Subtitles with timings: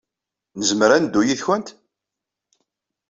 [0.59, 1.69] Nezmer ad neddu yid-went?